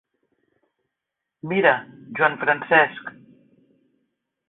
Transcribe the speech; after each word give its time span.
Mira, 1.53 1.75
Joan 2.17 2.39
Francesc. 2.45 3.15